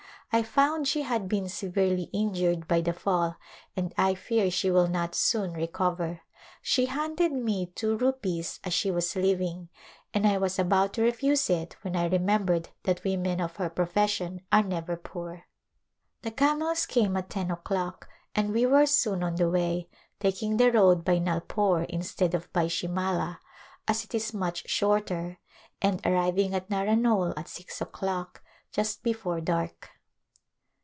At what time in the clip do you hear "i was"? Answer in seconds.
10.25-10.57